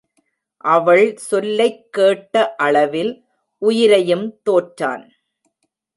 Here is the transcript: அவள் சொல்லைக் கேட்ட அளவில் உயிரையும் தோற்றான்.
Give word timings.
அவள் 0.65 1.15
சொல்லைக் 1.17 1.93
கேட்ட 1.93 2.55
அளவில் 2.55 3.25
உயிரையும் 3.57 4.39
தோற்றான். 4.43 5.05